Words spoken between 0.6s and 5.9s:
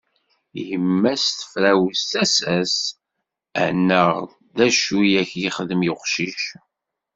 Yemma-s tefrawes tasa-s; annaɣ d acu i ak-yexdem